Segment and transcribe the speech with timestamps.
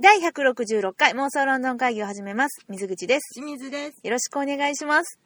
[0.00, 2.64] 第166回妄想ロンドン会議を始めます。
[2.68, 3.34] 水口です。
[3.34, 4.00] 清水です。
[4.02, 5.20] よろしくお願いします。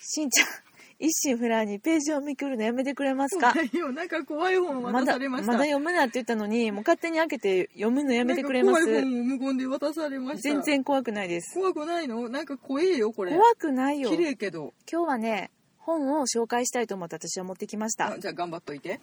[0.00, 0.46] しんちゃん、
[1.00, 3.52] 一心不乱にページをめくるのやめてくれますか？
[3.92, 5.52] なんか怖い本渡まだ、されました。
[5.52, 10.42] まだ読むなって言ったのに、もう勝手に開けて読むのやめてくれます怖い本を無言で渡されました。
[10.42, 10.62] 全。
[10.62, 11.58] 然怖くないです。
[11.58, 12.28] 怖くないの？
[12.28, 13.32] なんか怖えよ、これ。
[13.32, 14.10] 怖くないよ。
[14.10, 14.74] 綺麗けど。
[14.90, 18.18] 今日はね、本を紹介したいと思って私は持ってきましたあ。
[18.18, 19.00] じゃあ頑張っといて。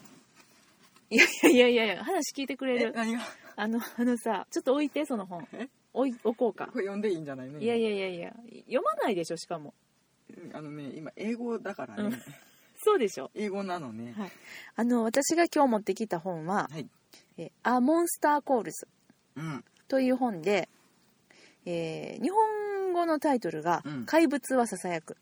[1.09, 2.93] いやいやいやいや話聞いてくれえ、る。
[2.95, 3.21] 何が？
[3.61, 5.47] あの、 あのさ、ちょっと置いて、その本。
[5.53, 5.69] え？
[5.93, 6.79] 置い、置こうかこ。
[6.79, 7.59] れ読んでいいんじゃないの？
[7.59, 8.33] いやいやいやいや、
[8.65, 9.73] 読まないでしょ、しかも。
[10.29, 12.03] うんあのね、今、英語だからね。
[12.03, 12.21] うん
[12.83, 13.29] そうでしょ。
[13.35, 14.13] 英語なのね。
[14.17, 14.31] はい。
[14.75, 16.89] あの、私が今日持ってきた本は、はい。
[17.37, 18.87] えあモンスターコールズ
[19.35, 19.63] うん。
[19.87, 20.67] という本で、
[21.65, 25.15] えー日本語のタイトルが、うん怪物はささやく。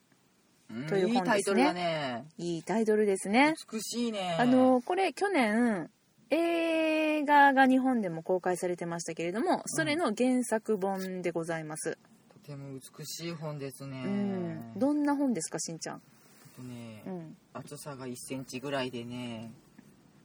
[0.72, 2.26] うんという本ですねいいタイトルだね。
[2.38, 3.56] いいタイトルですね。
[3.74, 4.38] 美しいね。
[4.40, 5.90] あの、これ去年、
[6.30, 11.98] 映画が日本でも公開されてましたけれども、それの原作本でございます。
[12.32, 14.04] とても美しい本ですね。
[14.06, 14.74] うん。
[14.78, 15.96] どんな本ですか、しんちゃん？
[15.96, 16.00] あ
[16.56, 17.38] とねう、ん。
[17.54, 19.52] 厚さが1センチぐらいでね、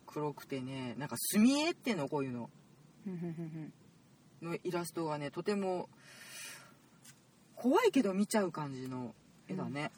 [0.07, 2.51] 黒くてね、なんか墨絵ってのこういうの。
[4.43, 5.89] のイラストがねとても
[7.55, 9.15] 怖いけど見ちゃう感じの
[9.49, 9.91] 絵だね、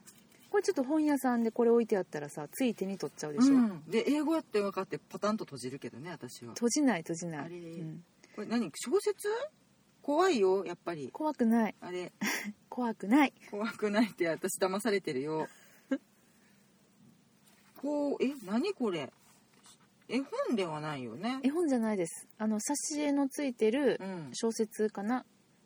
[0.50, 3.54] これちょっと本屋さんでこれ置いてあったらさ、つい手に取っちゃうでしょ。
[3.54, 3.82] うん。
[3.88, 6.54] で英語やって分かってパタンと閉じるけどね私は。
[6.54, 7.50] 閉じない閉じない。
[7.50, 8.04] うん。
[8.34, 8.70] これ何？
[8.74, 9.28] 小説？
[10.02, 11.10] 怖いよやっぱり。
[11.12, 11.74] 怖くない。
[11.80, 12.12] あれ。
[12.68, 13.32] 怖くない。
[13.50, 15.48] 怖くないって私騙されてるよ。
[17.76, 19.12] こうえ何これ？
[20.08, 21.40] 絵本ではないよね。
[21.42, 22.28] 絵本じゃないです。
[22.38, 24.30] あの挿絵のついてるうん。
[24.32, 25.24] 小説かな。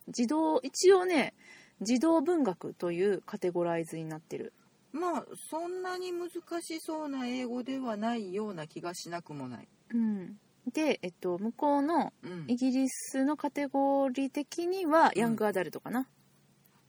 [0.09, 1.33] 児童一応ね
[1.81, 4.51] 児童文学というカテゴライズになってる
[4.93, 6.29] まあそんなに難
[6.61, 9.67] しそうな英語ではないような気がしなくもない。
[9.93, 10.37] うん。
[10.71, 12.45] で、えっと、向こうのうん。
[12.47, 15.19] イギリスのカテゴリー的にはうん。
[15.19, 16.07] ヤングアダルトかな。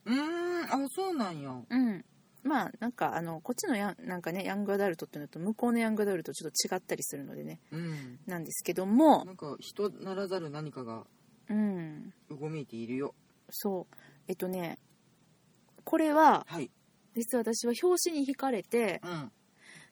[0.04, 0.84] うーん。
[0.84, 1.50] あそうなんや。
[1.68, 2.04] うん、
[2.42, 7.60] まあなんかあのこっちのヤンなんかねヤングアダルトっていうのと向こうのヤングアダルトちょっと違ったりするのでね。
[7.70, 8.18] うん。
[8.26, 9.24] なんですけども。
[9.24, 11.04] なんか人ならざる何かが
[11.48, 12.12] うん。
[12.30, 13.14] うごめいているよ。
[13.50, 13.96] そう。
[14.28, 14.78] えっとね
[15.84, 16.70] これははい
[17.14, 19.32] 実は私は表紙に惹かれてうん。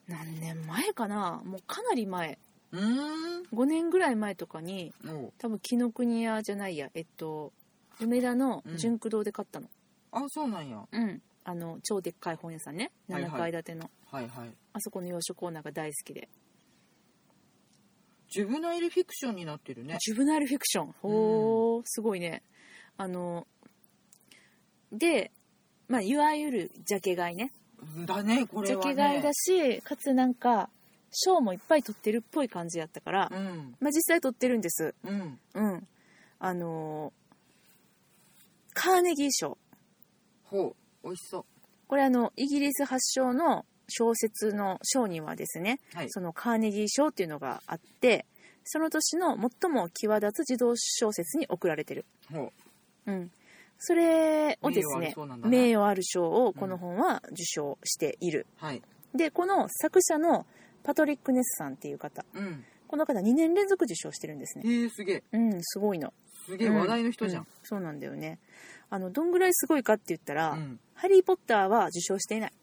[0.07, 1.41] 何年前かな？
[1.45, 2.39] もうかなり前。
[2.71, 3.43] うーん。
[3.53, 4.93] 5年ぐらい前とかに
[5.37, 7.53] 多分紀ノ国屋じゃないやえっと
[7.99, 9.67] 梅田の純駆堂で買ったの。
[10.11, 10.85] あそうなんや。
[10.91, 12.91] うん、あの超でっかい本屋さんね。
[13.09, 13.31] はいはい。
[13.31, 14.49] 7階建ての、はいはい。
[14.73, 16.27] あそこの洋書コーナーが大好きで。
[18.29, 19.97] ジュブナイルフィクションになってるね。
[19.99, 20.95] ジュブナイルフィクション。
[21.03, 22.43] おーすごいね。
[22.97, 23.45] あの
[24.91, 25.31] で
[25.91, 27.51] まあいわゆるジャケ買いね。
[28.05, 28.91] だねこジャれはね。
[28.91, 30.69] ケ買いだしかつなんか
[31.11, 33.75] 賞もいっぱい取ってるっぽい感じやったから、うん。
[33.81, 34.95] まあ実際取ってるんです。
[35.03, 35.39] うん。
[35.53, 35.87] うん。
[36.39, 37.11] あの
[38.73, 39.57] カーネギー賞
[40.45, 41.45] ほう美味しそ
[41.87, 46.05] これあのイギリス発祥の小説の賞にはですね、はい。
[46.09, 48.25] そのカーネギー賞っていうのがあって
[48.63, 52.35] その年の最も際立つ児童小説に贈られてる、う。
[52.35, 52.53] ほ
[53.07, 53.31] うん、
[53.83, 58.81] それをですね名誉ある賞をこの本は受賞している、うはい。
[59.15, 60.45] でこの作者の
[60.83, 62.23] パトリック・ネスさんっていう方。
[62.35, 62.63] うん。
[62.87, 64.63] この方2年連続受賞してるんですね。
[64.69, 65.23] へえすげえ。
[65.33, 66.13] うんすごいの。
[66.45, 67.45] すげえ話題の人じゃうん。
[67.45, 68.37] んそうなんだよね。
[68.91, 70.79] あのどんぐらいすごいかって言ったら、うん。
[70.93, 72.53] ハリー・ポッターは受賞していない。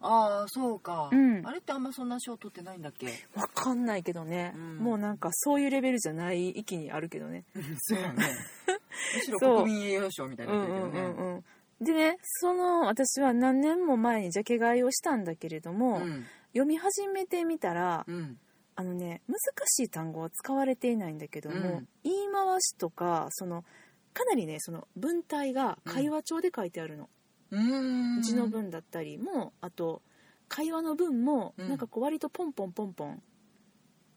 [0.00, 1.08] ああそうか。
[1.10, 1.46] うん。
[1.46, 3.06] あれってあんまそんな賞取ってないんだっけ？
[3.34, 4.76] わかんないけどね、うん。
[4.78, 7.44] もうなんかそういうレベルじゃない域にあるけどね。
[7.78, 8.24] そうやね
[9.14, 11.00] むしろ国民栄誉賞みたいなってるけどね。
[11.00, 11.44] うんうんうん。
[11.84, 16.24] でねその私は何年も前にジャケ買いをしたんだけれども、うん。
[16.52, 18.38] 読み始めてみたら、うん。
[18.76, 21.88] あのね難しい単語は使われていないんだけども、うん。
[22.02, 23.64] 言い回しとかその
[24.12, 27.08] かなりねその文体が会話帳で書いてあるの、
[27.50, 28.22] うーん。
[28.22, 30.02] 字の文だったりもあと
[30.48, 31.68] 会話の文もうん。
[31.68, 33.22] なんかこう割とポンポンポンポン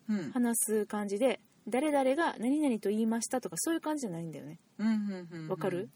[0.09, 0.31] うん。
[0.31, 4.59] 話す感じで誰々が何々と言いましたとかそういう感じじゃないんだよね。
[4.77, 5.47] うんうんうんうん。
[5.49, 5.89] わかる？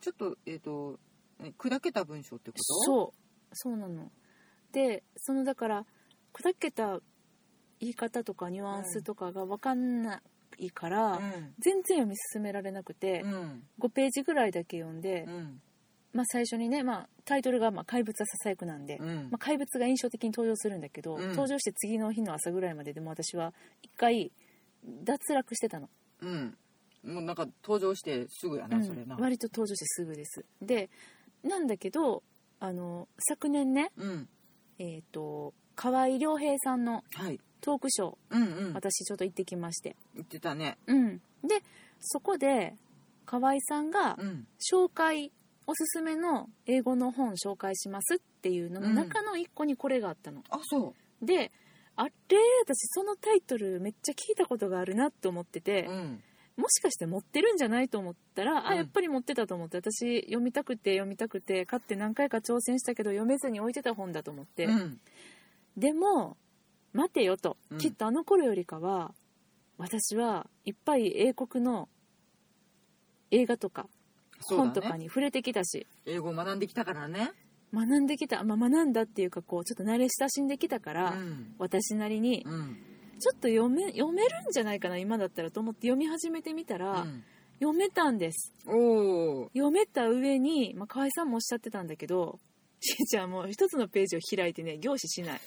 [0.00, 0.98] ちょっとえっ、と
[1.40, 2.62] え砕けた文章ってこと？
[2.62, 3.18] そう。
[3.52, 4.10] そうなの。
[4.72, 5.86] でそのだから
[6.32, 7.00] 砕けた
[7.80, 10.20] 言い方とかニュアンスとかが分かんな
[10.58, 11.54] いから、うん。
[11.58, 13.62] 全然読み進められなくて、うん。
[13.80, 15.60] 5ページぐらいだけ読んで、うん
[16.14, 19.16] まあ、最初にね、まあ、タイトルがまあ「怪物はささやく」なんで、うん。
[19.30, 21.28] まあ、怪物が印象的に登場するんだけど、うん。
[21.30, 23.52] 登場して次の日の朝ぐらいまででも私は
[23.82, 24.30] 一回
[25.02, 25.90] 脱落してたの、
[26.20, 26.56] うん。
[27.02, 28.84] もうなんか登場してすぐやな、うん。
[28.84, 29.16] それな。
[29.16, 30.44] 割と登場してすぐです。
[30.62, 30.88] で
[31.42, 32.22] なんだけど
[32.60, 34.28] あの昨年ねうん。
[34.78, 37.40] えっ、と河合良平さんのはい。
[37.60, 38.72] トークショーうんうん。
[38.74, 39.96] 私ちょっと行ってきまして。
[40.14, 40.78] 言ってたね。
[40.86, 41.18] うん。
[41.42, 41.62] で
[41.98, 42.76] そこで
[43.26, 44.46] 河合さんがうん。
[44.60, 45.32] 紹介
[45.66, 51.24] おすすめの英語の本紹介しますっていうのの中の一個にこれがあったの、あそう。
[51.24, 51.52] で
[51.96, 52.12] あれ
[52.64, 56.22] 私そのタイトルめっちゃ聞いたことがあるなって思ってて、うん。
[56.56, 58.66] もしかして持ってるんじゃないと思ったら、うん。
[58.66, 65.00] あやっぱり持ってたと思って私読みたくて読みたくて買って何回か挑戦したけど読めずに置いてた本だと思って、うん。
[65.76, 66.36] でも
[66.92, 67.78] 待てよと、うん。
[67.78, 69.14] きっとあの頃よりかは
[69.78, 71.88] 私はいっぱい英国の
[73.30, 73.88] 映画とか
[74.48, 77.32] 本とかに触れてきたし、英語を学んできたからね。
[77.72, 81.54] 学んできた、まあ、学んだっていうかこうちょっと慣れ親しんできたから、うん。
[81.58, 82.76] 私なりにうん。
[83.18, 87.24] ちょっと読め読めるんじゃないかな今だったらと思って読み始めてみたら、うん。
[87.60, 88.52] 読めたんです。
[88.66, 92.40] おお読めた上に、まあ、河合さんもおっしゃってたんだけど
[92.80, 95.40] しーちゃんもう一つのページを開いてね凝視しない。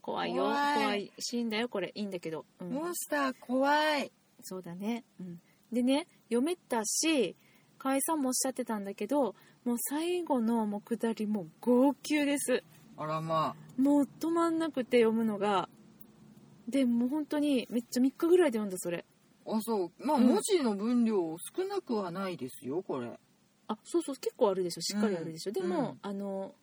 [0.00, 0.44] 怖いよ。
[0.44, 0.74] 怖い。
[0.76, 1.12] 怖い。
[1.18, 1.92] しいんだよこれ。
[1.94, 2.70] いいんだけど、うん。
[2.70, 4.12] モンスター怖い。
[4.42, 5.40] そうだね、うん、
[5.72, 7.36] でね読めたし
[7.82, 9.34] 河合さんもおっしゃってたんだけど
[9.64, 12.62] もう最後のもう下りもう号泣です。
[12.96, 15.68] あらまもう止まんなくて読むのが。
[16.68, 19.04] でもう本当にめっちゃ3日ぐらいで読んだそれ。
[19.44, 19.90] ああそう。
[19.98, 20.28] まあうん。
[20.28, 21.16] 文字の分量
[21.56, 23.18] 少なくはないですよこれ。
[23.66, 24.80] あそうそう結構あるでしょ。
[24.80, 25.54] しっかりあるでしょ、うん。
[25.54, 25.98] でも、うん。
[26.02, 26.54] あの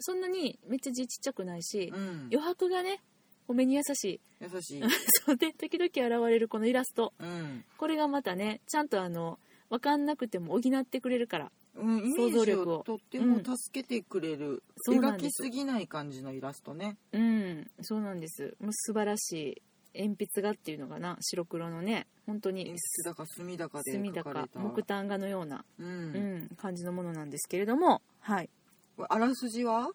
[0.00, 2.28] そんなにめっちゃ字ちっちゃくないし、うん。
[2.30, 3.00] 余白がね
[3.48, 4.20] お目に優しい。
[4.40, 4.82] 優しい。
[5.24, 7.14] そうで時々現れるこのイラスト。
[7.18, 7.64] うん。
[7.78, 9.38] これがまたねちゃんとあの
[9.70, 11.52] 分かんなくても補ってくれるから。
[11.76, 12.80] うん、イメ想像ーを。
[12.80, 15.42] をとっても助けてくれる、描きそうなんです。
[15.42, 16.96] すぎない感じのイラストね。
[17.12, 18.56] うんそうなんです。
[18.60, 19.60] もう素晴らし
[19.94, 22.06] い鉛筆画っていうのかな白黒のね。
[22.26, 24.60] 本当にだか墨だかで墨だか描かれた。
[24.60, 28.48] 木炭画のような、ううんん、感じのものなんですけれどもはい。
[28.96, 29.90] あらすじは？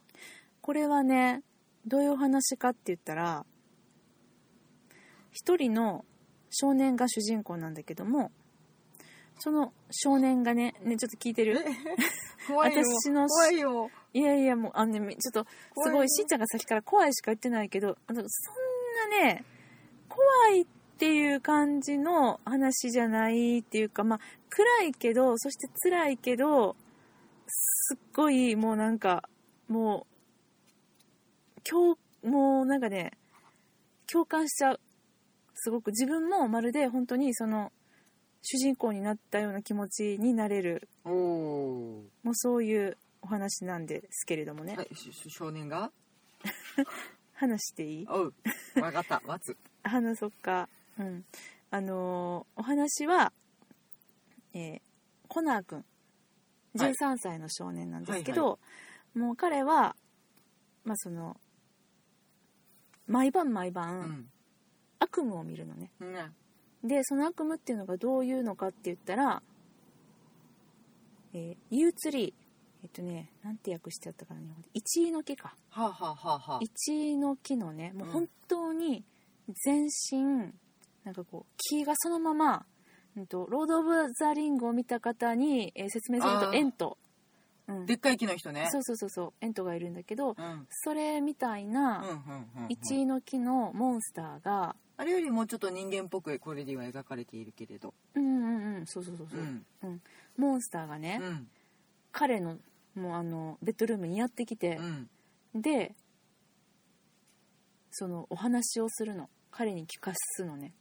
[0.62, 1.44] これはね
[1.88, 3.46] どういうお話かって言ったら
[5.32, 6.04] 一人の
[6.50, 8.32] 少年が主人公なんだけども
[9.40, 11.60] その少年がねねちょっと聞いてる？
[12.48, 12.84] 怖いよ。
[12.84, 13.92] 私の怖いよ。
[14.14, 15.50] いやいやもうあのねちょっと
[15.84, 19.44] すごいしんちゃんがさっきから怖いしか言ってないけどあのそんなね
[20.08, 20.26] 怖
[20.56, 20.66] いっ
[20.98, 24.20] ていう感じの話じゃないっていうかまあ
[24.50, 26.76] 暗いけどそして辛いけど
[27.48, 29.30] すっごいもうなんか
[29.68, 30.08] も
[31.58, 33.12] う今日もうなんかね
[34.12, 34.80] 共感しちゃう。
[35.54, 35.92] すごく。
[35.92, 37.72] 自分もまるで本当にその
[38.42, 40.88] 主人公になったような気持ちになれる。
[41.06, 44.88] もうそういうお話なんですけれどもね、はい
[45.28, 45.92] 少年が？
[47.34, 48.08] 話していい？
[48.10, 48.34] おう
[48.76, 49.22] 分かった。
[49.26, 49.58] 待つ。
[49.84, 50.68] 話そっか。
[50.98, 51.26] うん。
[51.72, 53.32] あのーお話は、
[54.54, 54.82] えー
[55.28, 55.86] コナー君
[56.78, 56.94] はい。
[56.94, 58.60] 13歳の少年なんですけど、
[59.14, 59.96] もう彼は
[60.86, 61.40] まあその
[63.08, 64.30] 毎晩毎う晩ん。
[65.00, 65.92] 悪夢を見るのね。
[66.00, 66.32] ね
[66.84, 69.42] でその悪夢っていうのがどういうのかって言ったら
[71.34, 72.34] えー、憂鬱り
[72.84, 74.40] えっとねなんて訳してあったかな。
[74.40, 75.54] 日本で一位の木か。
[75.70, 79.04] はあ、はあはあはあ、一位の木のねもううん本当に
[79.66, 80.54] 全身
[81.04, 82.66] なんかこう木がそのまま、
[83.18, 86.98] うん、とロード・オブ・ザ・リングを見た方に、えー説明するとエント、
[87.68, 88.68] うん、でっかい木の人ね。
[88.72, 90.46] そうそうそうそうエントがいるんだけどうん。
[90.46, 92.68] うんそれみたいうんなうんうん。
[92.70, 97.94] 一位の木のモンスターがあれよりもうちょっと人間っぽくこれでは描かれているけれど。
[98.16, 98.86] うんうんうん。
[98.86, 99.40] そうそうそうそう。
[99.40, 100.02] う、ん。
[100.36, 101.48] モンスターがね、うん。
[102.12, 102.58] 彼の
[102.96, 104.78] もうあのベッドルームにやってきて
[105.56, 105.62] う、ん。
[105.62, 105.96] で
[107.92, 109.30] そのお話をするの。
[109.52, 110.74] 彼に聞かすのね。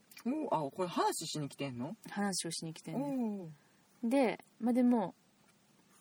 [0.51, 1.95] おあこれ話しに来てんの？
[2.09, 3.49] 話をしに来てんおね
[4.03, 5.15] おでまあでも、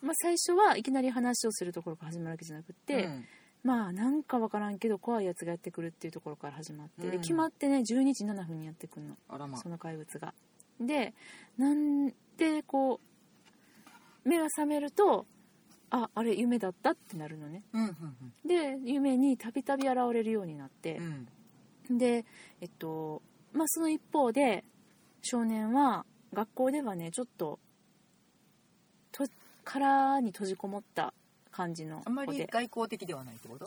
[0.03, 3.25] まあ、最初はいきなり話をするところから始まるわけじゃなくって、うん
[3.65, 7.21] まあなんかわからんけど怖いやつがやってくるっていうところから始まって、でうん。
[7.21, 9.17] 決まってね12時7分にやってくるの。
[9.29, 9.59] あらま。
[9.59, 10.35] その怪物が。
[10.81, 11.12] で
[11.57, 13.00] なんでこ
[14.25, 15.27] う目が覚めると
[15.91, 17.65] ああれ夢だったってなるのね。
[17.73, 20.99] うんうんで夢にたびたび現れるようになって。
[21.91, 21.99] う、ん。
[21.99, 22.25] で
[22.61, 23.23] えっと
[23.53, 24.65] まあその一方で
[25.23, 27.59] 少年は学校ではねちょっと
[29.11, 29.27] と
[29.65, 31.12] 殻に閉じこもった
[31.59, 33.67] 感じのあんまり外交的ではないってこと？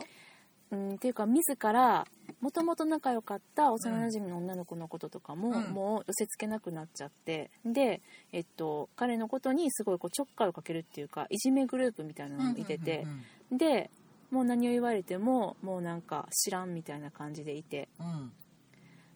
[0.71, 2.07] うんっていうか自ら
[2.39, 5.73] もともと仲良かった幼なじみの女の子のこととかも、うん。
[5.73, 13.05] もう寄せつけなくなっちゃってで、えっと、彼のことにすごいこうちょっかいをかけるっていうかいじめグループみたいなのもいてて
[13.51, 13.89] う、んで
[14.29, 17.89] もう何を言われてももうなんか知らんみたいな感じでいて。
[17.99, 18.31] うん。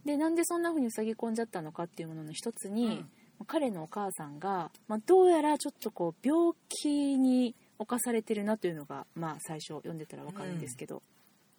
[0.04, 3.10] でなんでそんな風に塞ぎ込んじゃったのかっていうものの一つに、うん。
[3.48, 11.02] 彼のお母さんが、まあ、どうやらちょっとこう病気に侵されてるなというのが、まあ、最初読んでたら分かるんですけど、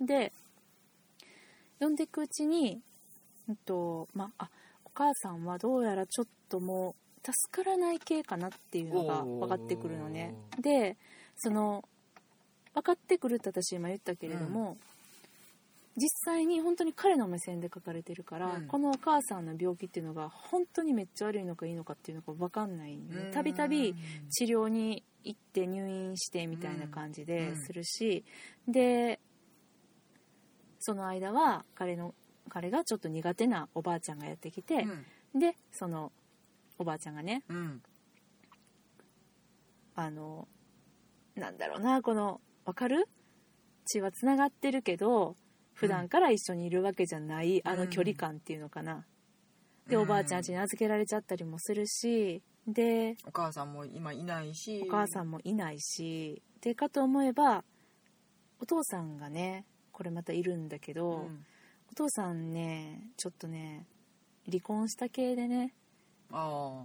[0.01, 0.33] で
[1.79, 2.81] 読んでいくうちに、
[3.49, 4.51] うんとまあ、あ
[4.85, 10.35] お母さんはどうやらちょっともう助からない系かなっていうのが分かってくるのね。
[10.61, 10.97] で
[11.37, 11.85] その
[12.75, 14.77] 分かってくるって私今言ったけれども、
[15.99, 18.67] 実際に本当に彼の目線で書かれてるから、うん。
[18.67, 22.97] このお母さんの病気っていうのが本当にめっちゃ悪いのかいいのかっていうのが分かんない。
[22.97, 23.09] ん。
[23.09, 23.95] でたびたび
[24.31, 28.25] 治療に行って入院してみたいな感じでするし、
[28.69, 29.19] で
[30.81, 32.15] その間は彼の
[32.51, 34.87] 彼がちょっと苦手なおばあちゃんがやってきて
[35.35, 35.41] う、ん。
[35.41, 36.13] でその
[36.79, 37.83] おばあちゃんがねうん。
[39.95, 40.47] あの
[41.35, 43.09] なんだろうなこのわかる？
[43.87, 45.37] 血はつながってるけど
[45.77, 49.05] 普段から一緒にいるわけじゃない、あの距離感っていうのかな、
[49.87, 50.03] でうん。
[50.03, 54.83] おばあちゃん家に預けられちゃったりもするしでお母さんも今いないし。
[54.87, 57.63] お母さんもいないしでかと思えば
[58.59, 61.45] お父さんがねこれまたいるんだけど、うん。
[61.93, 63.87] お父さんねちょっとね
[64.49, 65.75] 離婚した系でね
[66.33, 66.85] あ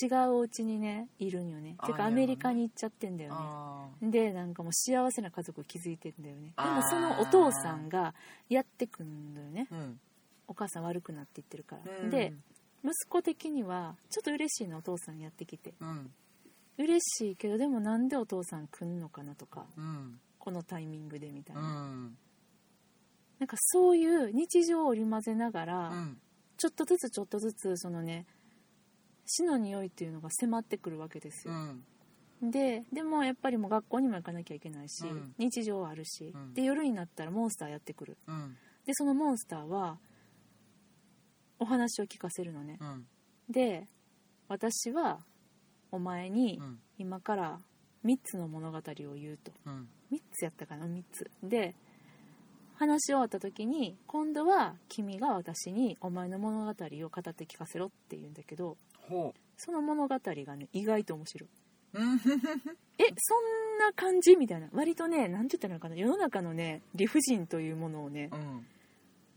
[0.00, 1.76] 違うお家にねいるんよね。
[1.84, 3.38] てかアメリカに行っちゃってんだーよね。
[3.40, 6.52] あでなんかもう幸せな家族築いてんだよね。
[6.56, 8.14] でもそのお父さんが
[8.48, 9.68] やってくんだよね。
[9.70, 10.00] ーうん。
[10.48, 12.10] お母さん悪くなっていってるから、うん。
[12.10, 12.32] で
[12.84, 15.74] 息子的にはちょっと嬉しいのお父さんやってきて。
[15.80, 16.10] うん。
[16.78, 19.66] 嬉しいけどでもなんでお父さん来んのかなとか。
[19.76, 20.18] うん。
[20.38, 22.16] このタイミングでみたいうな、ん。
[23.38, 26.18] なんかそういう日常を織り交ぜながら、うん。
[26.56, 28.24] ちょっとずつちょっとずつそのね
[29.26, 32.50] 死の匂いっていうのが迫ってくるわけですよ、うん。
[32.50, 35.34] ででもやっぱりもう学校にも行かなきゃいけないし、うん。
[35.38, 36.54] 日常はあるし、うん。
[36.54, 38.18] で夜になったらモンスターやってくる。
[38.26, 38.56] うん。
[38.84, 39.98] でそのモンスターは
[41.58, 42.78] お話を聞かせるのね。
[42.80, 43.06] うん。
[43.48, 43.86] で
[44.48, 45.20] 私は
[45.90, 46.80] お前にうん。
[46.98, 47.60] 今から
[48.04, 48.82] 3つの物語を
[49.14, 49.52] 言うと。
[49.66, 49.88] うん。
[50.12, 51.30] 3つやったかな？3つ。
[51.42, 51.74] で
[52.74, 58.91] 話し終わった時に今度は君が私にお前の物語を語って聞かせろって言うんだけどほ
[59.56, 61.50] その物語がね意外と面白い。
[61.94, 64.68] えそんな感じみたいな。
[64.72, 65.96] 割とね何て言ったらいいのかな。
[65.96, 68.66] 世の中のね理不尽というものをねうん。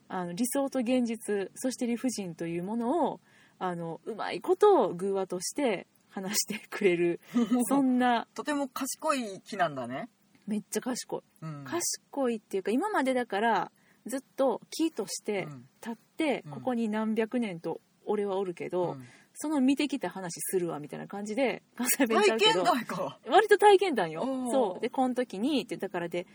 [0.07, 3.19] あの理想と現実そして理不尽というものを
[3.57, 7.19] あのうまいことを偶話として話してくれる
[7.67, 10.09] そんなとても賢い木なんだね。
[10.47, 11.21] めっちゃ賢い。
[11.41, 11.63] うん。
[11.65, 13.71] 賢いっていうか今までだから
[14.05, 15.67] ずっと木としてうん。
[15.81, 16.51] 立ってうん。
[16.51, 19.05] ここに何百年と俺はおるけど、うん
[19.35, 23.19] その見てきた話するわみたいな感じで関西弁ちゃ体験うけど談か。
[23.27, 24.23] 割と体験談よ。
[24.51, 24.81] そう。
[24.81, 26.25] でこの時にってだからで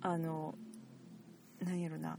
[0.00, 0.54] あの
[1.60, 2.18] 何やろな。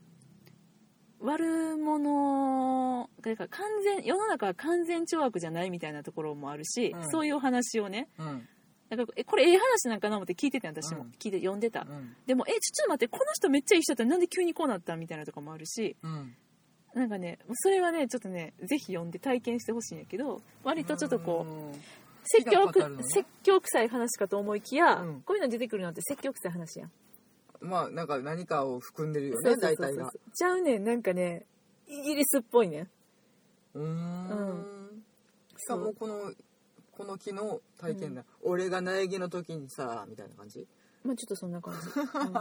[1.22, 7.10] 悪者だから完全世の中は完全懲悪じゃないみたいなところもあるし、うん。
[7.10, 8.10] そういうお話をね。
[8.20, 8.48] うん。
[8.90, 11.08] だからえこれええ話なんかな思って聞いてて私も、うん。
[11.18, 12.16] 聞いて読んでた、うん。
[12.26, 16.36] でもえちょっと待ってこの人めっちゃいい人だったらなんで急にこうなったみたいなとかもあるしうん
[16.96, 21.82] なんかねそれはねちょっとねぜひ読んで体験してほしいんやけど割とちょっとこう、うん。
[22.28, 23.04] 説教気がかかるのね。
[23.08, 25.22] 説教臭い話かと思いきや、うん。
[25.22, 26.92] こういうの出てくるのって説教臭い話やん。
[27.62, 30.12] まあなんか何かを含んでるよね大体が。
[30.34, 30.84] ちゃうねん。
[30.84, 31.46] なんかね
[31.88, 32.90] イギリスっぽいねん。
[33.76, 35.04] うーん。
[35.58, 36.34] しかもこの
[36.98, 40.66] この木の体験談、俺が苗木の時にさみたいな感じ。
[41.04, 42.34] まあちょっとそんな感じ、う ん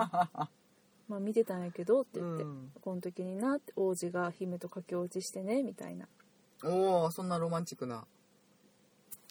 [1.09, 2.73] まあ見てたんやけどって言って、うん。
[2.81, 6.07] この時になって王子が姫と駆け落ちしてねみたいな。
[6.65, 8.07] おおそんなロマンチックな、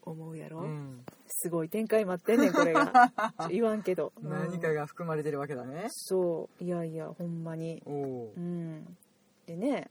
[0.06, 3.12] 思うやろ、うん、すごい展開待ってんねんこれが。
[3.50, 4.14] 言わんけど。
[4.22, 6.64] 何かが含まれてるわけだね、そう。
[6.64, 7.82] いやいやほんまに。
[7.86, 8.98] うん。
[9.46, 9.90] でね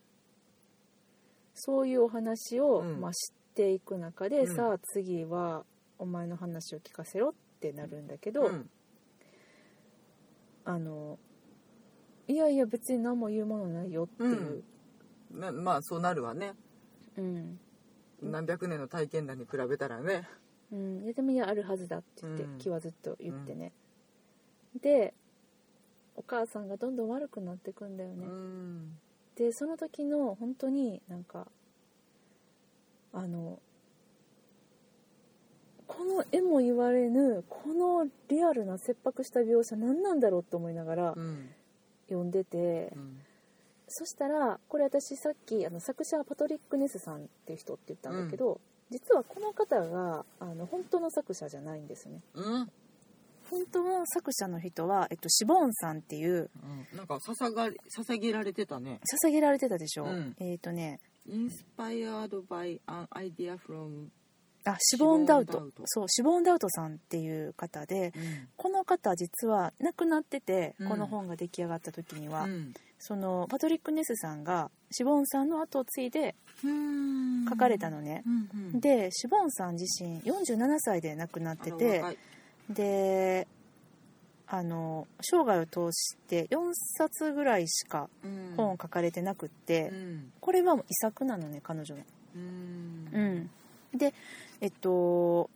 [1.54, 3.00] そういうお話を、うん。
[3.00, 4.54] まあ、知っていく中で、うん。
[4.54, 5.64] さあ次は
[5.98, 8.70] お前の話を聞かせろってなるんだけど、うん。
[10.64, 11.18] あの
[12.28, 14.62] いやいや別に何も言うものないよっていう、
[15.32, 16.52] なまあそうなるわね。
[17.16, 17.58] うん。
[18.22, 20.28] 何百年の体験談に比べたらね。
[20.72, 21.04] うん。
[21.04, 22.58] いやでもいやあるはずだって言って、うん。
[22.58, 23.72] 気はずっと言ってね、
[24.80, 25.14] で
[26.14, 28.98] お母さんがどんどん悪くなってくんだようね、ん。
[29.34, 31.48] でその時の本当になんか
[33.12, 33.58] あの
[35.86, 41.50] この絵も言われぬこのリアルな切迫した描写何なんだろうと思いながらうん
[42.14, 43.18] 読んでて、うん
[43.94, 48.58] そしたらこれ私さっきあの作者はパトリック・ネスさんっていう人って言ったんだけど、
[48.90, 52.22] 実はこの方があの本当の作者じゃないんですね。
[52.32, 52.70] うん。
[53.50, 56.50] 本当の作者の人は、えっと、シボーンさんっていう
[56.92, 56.96] うん。
[56.96, 58.98] なんか捧が捧げられてたね。
[59.26, 60.34] 捧げられてたでしょ、うん。
[60.40, 64.21] えっ、とね Inspired by an idea from あシボーン・ダウ
[64.64, 68.12] トシボーンダウトそうシボーン・ダウトさんっていう方で
[68.56, 70.88] この方実は亡くなってて、うん。
[70.88, 72.74] この本が出来上がった時には、うん。
[72.98, 77.44] そのパトリック・ネスさんがシボンさんの後を継いでうん。
[77.48, 78.80] 書かれたのね、うんうん。
[78.80, 82.04] でシボンさん自身47歳で亡くなってて
[82.70, 83.48] で
[84.46, 88.54] あの生涯を通して4冊ぐらいしかうん。
[88.56, 90.32] 本を書かれてなくって、うん。
[90.40, 92.02] これはもう遺作なのね彼女の。
[92.36, 93.08] うん。
[93.12, 94.14] うん、で
[94.62, 95.50] えっと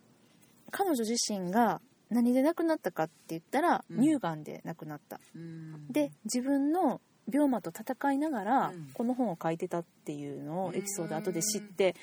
[0.72, 4.02] 彼女自身が何で亡くなったかって言ったら、うん。
[4.02, 5.20] 乳がんで亡くなった。
[5.34, 5.88] うん。
[5.90, 7.00] で自分の
[7.32, 8.90] 病魔と戦いながらうん。
[8.92, 11.94] この本を書いてたっていうのをエピソード後で知って、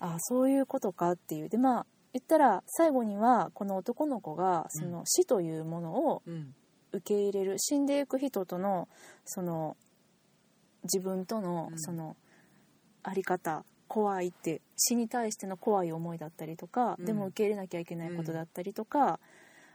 [0.00, 1.48] ああそういうことかっていう。
[1.48, 6.54] でまあ言ったら最後にはこの男の子がその死というものをうん。
[6.90, 8.88] 受け入れる死んでいく人との
[9.26, 9.76] その
[10.84, 11.78] 自分とのうん。
[11.78, 12.16] その
[13.04, 17.04] あり方怖いって死に対しての怖い思いだったりとか、うん。
[17.04, 19.18] でも受け入れなきゃいけないことだったりとか、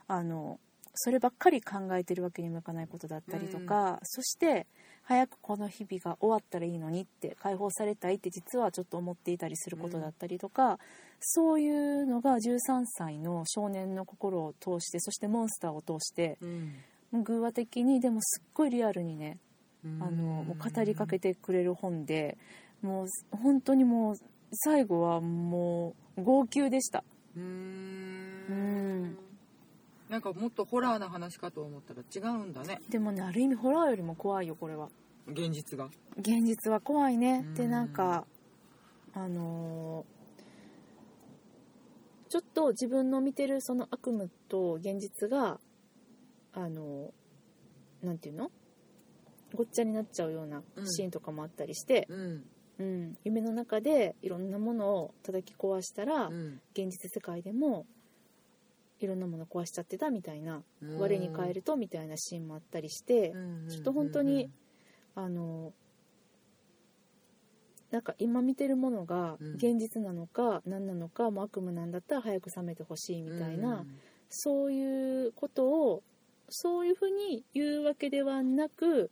[0.08, 0.60] あの
[0.96, 4.68] そればっかり考えてるわけにもいかないことだったりとか、そして
[5.02, 10.80] 早くこの日々が終わったらいいのにって解放されたいって実はちょっと思っていたりすることだったりとか、
[11.20, 17.24] そういうのが13歳の少年の心を通してそしてモンスターを通してうん。
[17.24, 19.38] 偶話的にでもすっごいリアルにね
[19.84, 20.04] うん。
[20.04, 22.38] あのもう語りかけてくれる本で
[22.84, 24.16] もう本当にもう
[24.52, 27.04] 最後はもう号泣でした。
[27.36, 27.44] うん。
[28.50, 29.18] ん。
[30.10, 32.82] なんかもっとホラーな話かと思ったら違うんだね。
[32.90, 34.90] でもねある意味ホラーよりも怖いよこれは。
[35.28, 35.90] 現実が。
[36.20, 37.46] 現実は怖いね。
[37.48, 37.54] うん。
[37.56, 38.26] でなんか
[39.14, 40.14] あのー
[42.30, 45.60] ちょっと自分の見てるその悪夢と現実が
[46.52, 48.52] あのーなんていうの？
[49.54, 52.44] ごっちゃになっちゃうようなシーンとかもあったりして、うん
[52.80, 56.60] うん、夢の中でいろんなものを叩き壊したら、うん。
[56.74, 57.86] 現実世界でも
[59.00, 61.00] いろんなもの壊しちゃってたみたいなうん。
[61.00, 64.50] 我に返るとみたいなシーンもあったりして、うんちょっと本当に
[65.16, 65.74] あの
[67.92, 69.54] なんか今見てるものがうん。
[69.56, 73.86] 現実なのか何なのかもう悪夢なんだったら早く覚めてほしいみたいな、
[74.30, 76.04] そういうことを
[76.50, 79.12] そういうふうに言うわけではなく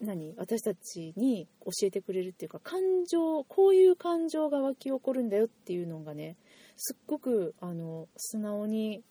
[0.00, 0.34] 何？
[0.36, 2.80] 私たちに教えてくれるっていうか感
[3.10, 6.36] 情こういう感情が湧き起こるんだよっていうのがね
[6.76, 9.02] すっごくあの素直に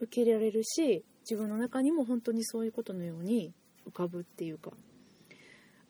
[0.00, 3.52] 受け入れられるし自分の中にも本当にそういうことのように
[3.88, 4.70] 浮かぶっていうか。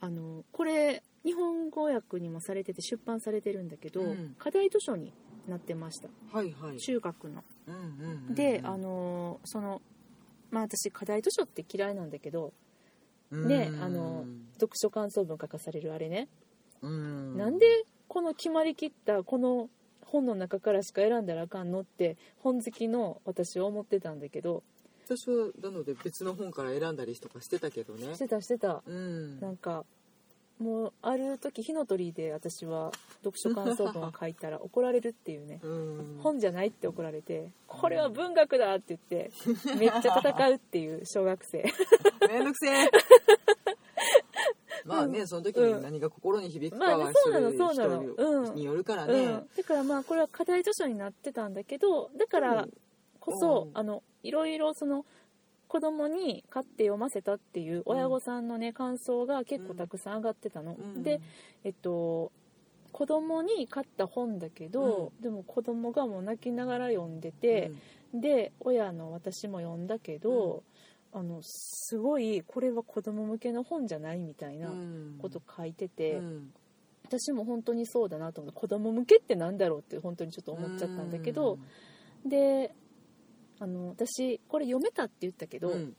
[0.00, 4.36] あのこれ日本語訳にもされてて出版されてるんだけど、うん。
[4.38, 5.12] 課題図書に
[5.48, 6.08] なってました。
[6.32, 6.78] はいはい。
[6.78, 7.42] 中学の。
[7.66, 8.34] うんうんうん。
[8.34, 9.82] であのその
[10.50, 12.52] まあ私課題図書って嫌いなんだけど
[13.30, 13.82] ねうん。
[13.82, 16.28] あの読書感想文書かされるあれね、
[16.82, 17.36] うん。
[17.36, 19.68] なんでこの決まりきったこの
[20.02, 24.62] 本の中からしか選んだらあかんのって本好きの私は思ってたんだけど。
[25.06, 28.14] 私はなので別の本から選んだりとかしてたけどね。
[28.14, 28.82] してたしてた。
[28.86, 29.40] うん。
[29.40, 29.84] なんか
[30.58, 32.90] もうある時火の鳥で私は
[33.22, 35.60] 読書感想文を書いたら怒られるっていうね。
[35.62, 36.18] うん。
[36.20, 39.30] 本じゃないって怒られてこれは文学だって言って
[39.78, 41.64] めっちゃ戦うっていう小学生。
[42.28, 42.90] めんどくせえ。
[44.84, 48.00] まあねその時に何が心に響くかまあはねそうなのそうなの。
[48.00, 48.44] うん。
[48.46, 52.68] 人によるからうねん、だからまあこれは課題図書になってたんだけどだから
[53.20, 53.78] こそ、うん。
[53.78, 55.04] あのいろいろその
[55.68, 61.02] 子供に買って読ませたっていう親御さんのね感想が結構たくさん上がってたの、うん。
[61.02, 61.20] で
[61.64, 62.32] えっと
[62.90, 67.70] 子供に買った本だけど、でも子供がもう泣きながら読んでて、
[68.14, 70.64] で親の私も読んだけど、
[71.12, 75.18] あのすごいこれは子供向けの本じゃないみたいなうん。
[75.20, 76.52] こと書いてて、うん。
[77.04, 81.58] 私も本当にそうだなと思って子供向けってなんだろうって本当にちょっと思っちゃったんだけど、
[82.26, 82.74] で
[83.60, 85.96] あの私これ読めたって言ったけど、うん。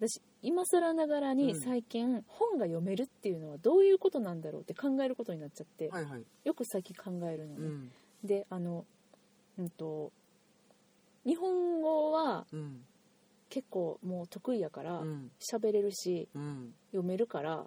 [0.00, 1.60] 私今更ながらにうん。
[1.60, 6.24] 最近本が読めるっていうのはどういうことなんだろうって考えることになっちゃって、はいはい。
[6.44, 7.92] よく最近考えるのね、うん。
[8.24, 8.84] であの
[9.58, 10.12] うんと
[11.24, 12.84] 日本語はうん。
[13.48, 15.30] 結構もう得意やからうん。
[15.38, 16.74] 喋れるしうん。
[16.90, 17.66] 読めるから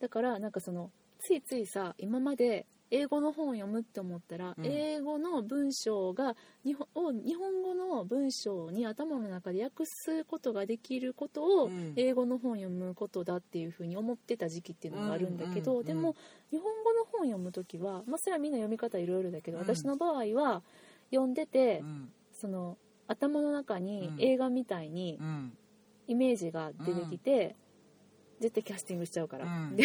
[0.00, 0.90] だからなんかその
[1.20, 4.64] ついついさ今まで英語の本を読むって思ったら、うん。
[4.64, 11.92] 英語の文章が日本を日本語の文章に頭の中で訳すことができることを、うん。
[11.96, 16.16] 英語の本を読むことだっていうふうに思ってた時期っていうのがあるんだけど、うんうんうんでも
[16.50, 19.64] 日本語の本を読む時は、まあ、それはみんな読み方いろいろだけど、うん。
[19.64, 20.62] 私の場合は
[21.10, 22.12] 読んでて、うん。
[22.32, 24.16] その頭の中にうん。
[24.20, 25.56] 映画みたいにうん。
[26.08, 27.56] イメージが出てきて、
[28.40, 29.76] 絶対キャスティングしちゃうから、うん。
[29.76, 29.84] で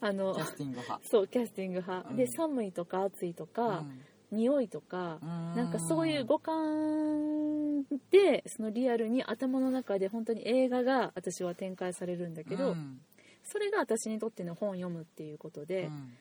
[0.00, 1.00] あのキャスティング派。
[1.08, 2.16] そうキャスティング派、うん。
[2.16, 3.84] で寒いとか暑いとか、
[4.30, 5.28] 匂いとか、うん。
[5.56, 13.00] なんかそういう五感でそのリアルに頭の中で本当に映画が私は展開されるんだけど、うん。
[13.44, 16.12] それが私にとっての本を読むっていうことで、っうん。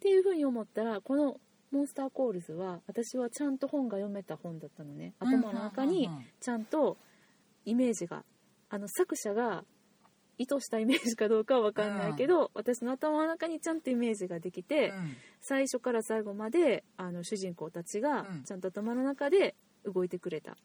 [0.00, 1.40] ていうふうに思ったらこの
[1.72, 5.14] 「モンスターコールズ」は私はちゃんと本が読めた本だったのね。
[5.18, 6.08] 頭の中に
[6.40, 6.98] ちゃんと
[7.64, 8.24] イメージが
[8.68, 9.64] あの作者が
[10.38, 15.16] 意図したイメージかどうかは分かんないけど、私の頭の中にちゃんとイメージができて、うん。
[15.40, 18.42] 最初から最後まであの主人公たちがうん。
[18.44, 20.56] ちゃんと頭の中で動いてくれた。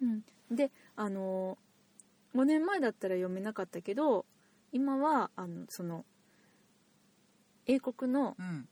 [0.00, 0.22] うん。
[0.50, 1.58] であの
[2.34, 4.26] 5年前だったら読めなかったけど
[4.72, 6.04] 今はあのその
[7.66, 8.68] 英国のうん。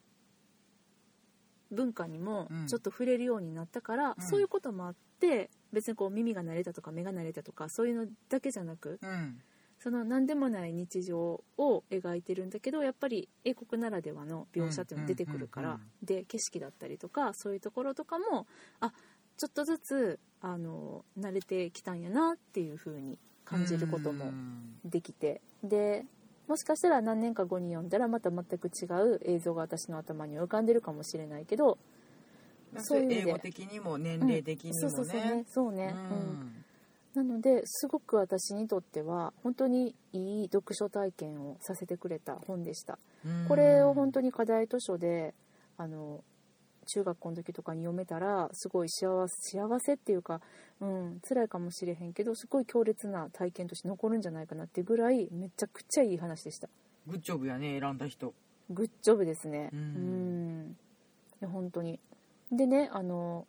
[1.71, 2.67] 文化にもうん。
[2.67, 4.23] ちょっと触れるようになったから、うん。
[4.23, 9.41] そういうこともあって別にこう耳が慣れたとか目が慣れたとかそういうのだけじゃなくうん
[9.85, 18.47] その何でもない日常を描いてるんだけどやっぱり英国ならではの描写っていうのが出てくるから、うんうんで景色だったりとかそういうところとかも
[18.81, 18.93] あ
[19.37, 24.77] ちょっとずつあの慣れてきたんやなっていう風に感じることもうん。
[24.87, 26.07] できてで
[26.49, 31.77] もしかしたら何年か後に読んだらまた全く違う映像が私の頭に浮かんでるかもしれないけど
[32.79, 35.35] そういう英語的にも年齢的にもそうそうそうね。
[35.37, 36.64] ねそうね、ううんん
[37.15, 42.99] なのですごく私にとっては本当にいい読書体験をさせてくれた本でした。
[43.25, 43.47] うん。
[43.49, 45.35] これを本当に課題図書で
[45.77, 46.25] あの
[46.87, 50.41] 中学校の時とかに読めたらすごい幸せ幸せっていうか、
[50.81, 56.69] うん、辛いかもしれへんけどすごい強烈な体験として残るんじゃないかなっていうぐらいめちゃくちゃいい話でした。
[57.07, 58.35] グッジョブやね選んだ人。
[58.71, 59.71] グッジョブですね。
[59.73, 60.71] ううんん。
[60.71, 60.75] い
[61.41, 62.01] や本当に。
[62.51, 63.47] でねあの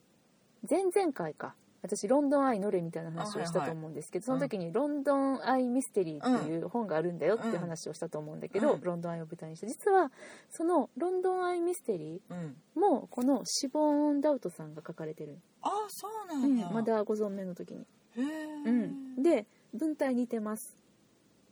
[0.69, 8.81] 前々回か私ロンドンアイ乗れみたいな話をしたと思うんですけど、はいはいその時にロンドンアイミステリーっていう本があるんだよっていう話をしたと思うんだけど、うん。
[8.81, 9.67] ロンドンアイを舞台にして。
[9.67, 10.11] 実は
[10.49, 12.55] そのロンドンアイミステリうん。
[12.77, 18.23] ーもこのシボーン・ダウトさんが書かれてる、あそうなうんんやまだご存命の時に、へえ
[18.65, 18.71] う
[19.19, 20.77] ん、で文体似てます。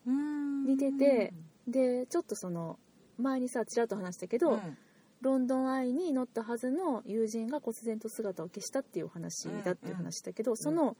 [0.05, 0.65] うん。
[0.65, 1.33] 似てて
[1.67, 2.77] でちょっとその
[3.17, 4.77] 前にさちらっと話したけど、うん
[5.23, 10.97] ロンドンアイに乗ったはずの友人が忽然と姿を消したっていう話だっていう話だけど、その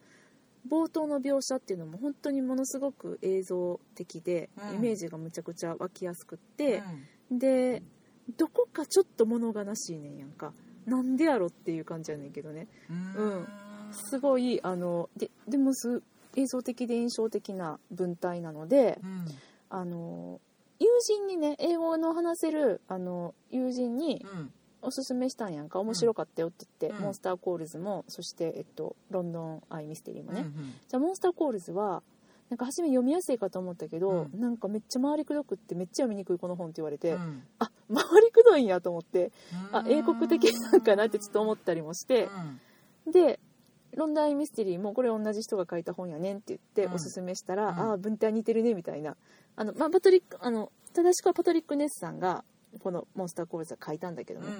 [0.67, 4.75] 冒頭の描写っていうのも本当にものすごく映像的で、うん。
[4.75, 6.81] イメージがむちゃくちゃ湧きやすくって
[7.29, 7.39] う、ん。
[7.39, 7.83] で
[8.37, 10.53] どこかちょっと物悲しいねんやんか。
[10.85, 12.67] なんでやろっていう感じやねんけどね。
[12.89, 13.47] うん。
[13.91, 16.01] すごいあのででもす
[16.35, 19.25] 映像的で印象的な文体なので、うん。
[19.69, 20.39] あの
[20.79, 24.53] 友人にね英語の話せるあの友人にうん。
[24.85, 25.79] おすすめしたんやんか。
[25.79, 27.03] 面白かったよって言って、うん。
[27.05, 32.03] モンスターコールズもそして、えっと、ロンドンアイミステリーもね、うんじゃあモンスターコールズは
[32.49, 34.41] なんか初め読みやすいかと思ったけど、うん。
[34.41, 37.43] なんかめっちゃ回りくどくってめっちゃ読みにくいこの本って言われて、うん。
[37.59, 39.31] あ回りくどいんやと思って
[39.71, 39.89] あうん。
[39.89, 42.27] 英国的なんかなってちょっと思ったりもして
[43.05, 43.11] う、ん。
[43.13, 43.39] で
[43.95, 46.93] ロンドンアイミステリーもこれ同じ人が書いた本やねんって言ってうん。
[46.93, 49.15] おすすめしたら、うんああ文体似てるねみたいな。
[49.55, 52.43] あの、まあ、パトリックあの正しくはパトリック・ネスさんが
[52.79, 54.55] この「モンスターコールズ」は書いたんだけどうんうんね、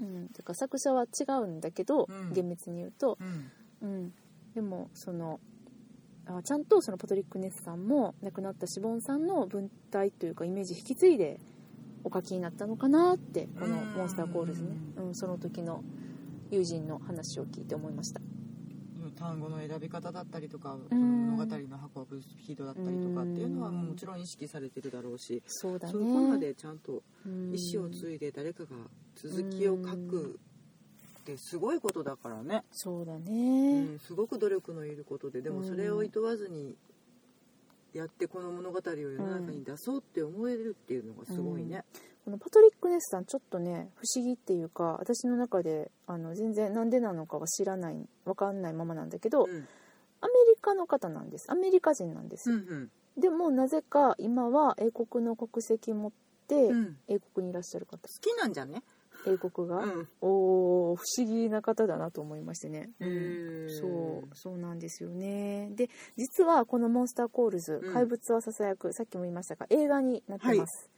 [0.00, 0.06] うん。
[0.06, 0.26] うん。
[0.28, 2.32] だから作者は違うんだけど、うん。
[2.32, 3.50] 厳密に言うと、うん。
[3.82, 4.14] うん、
[4.54, 5.40] でもその
[6.26, 11.38] あちゃんとそのパトリック・ネスさんも亡くなったシボンさんの文体というかイメージ引き継いで
[12.02, 15.84] お書きになったのかなってこの「モンスターコールズね」うん、その時の
[16.50, 18.20] 友人の話を聞いて思いました。
[19.14, 20.88] 単語の選び方だったりとか、うん。
[20.88, 25.92] その物語の運ぶスピードだったりとかっていうのはもちろん意識されてるだろうし、そうだね。
[25.92, 28.70] そこまでちゃんとうん意思を継いで誰かが
[29.16, 30.38] 続きを書く
[31.20, 36.76] ってすごいことだからね、そうだうね、ん、すごく努力のいることででもそれを厭わずに
[37.94, 41.84] やってこの物語を世の中に出そうって思えるっていうのがすごいね。
[42.24, 49.50] このパトリック・ネスさんちょっとね不思議っていうか私の中であの全然なんでなのかは知らないわかんないままなんだけど、うん。
[50.20, 51.52] アメリカの方なんです。
[51.52, 52.90] アメリカ人なんですよ、うんうん。
[53.20, 56.12] でもなぜか今は英国の国籍持っ
[56.48, 56.96] て、うん。
[57.08, 57.98] 英国にいらっしゃる方。
[57.98, 58.82] 好きなんじゃね？
[59.26, 60.08] 英国が、うん。
[60.22, 63.68] おー不思議な方だなと思いましてね、へー。
[63.78, 65.68] そうそうなんですよね。
[65.72, 67.92] で実はこの「モンスターコールズうん。
[67.92, 70.90] 怪物はささやく」さっきも言いましたが映画になってます、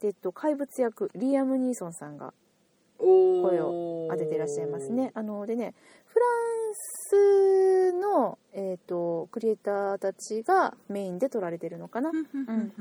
[0.00, 2.32] でえっと、怪物役リアム・ニーソンさんが
[2.98, 5.10] 声を当ててらっしゃいますね。
[5.14, 5.74] あのでね
[6.06, 12.10] フランスの、えー、とクリエイターたちがメインで撮られてるのかな。
[12.10, 12.72] うん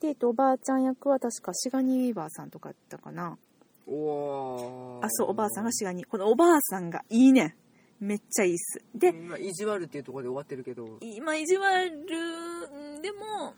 [0.00, 3.38] で、えっと、おばあちゃん役は確かシガニー・ウィーバーさんとかだったかな。
[3.86, 7.54] おーあそうおばあさんがシガニーこのおばあさんがいいねん
[8.00, 8.82] めっちゃいいっす。
[8.94, 11.90] で、今意地悪っていうところで終わってるけど今意地悪
[13.00, 13.54] でも